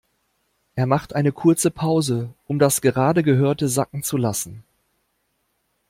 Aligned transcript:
Er 0.73 0.87
macht 0.87 1.13
eine 1.13 1.31
kurze 1.31 1.69
Pause, 1.69 2.33
um 2.47 2.57
das 2.57 2.81
gerade 2.81 3.21
Gehörte 3.21 3.69
sacken 3.69 4.01
zu 4.01 4.17
lassen. 4.17 4.63